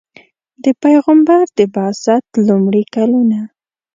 [0.63, 3.39] د پیغمبر د بعثت لومړي کلونه.